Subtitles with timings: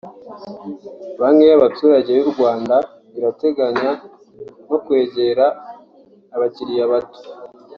[1.19, 2.75] Banki y’abaturage y’u Rwanda
[3.17, 3.91] irateganya
[4.69, 5.45] no kwegera
[6.35, 7.19] abakiliya bato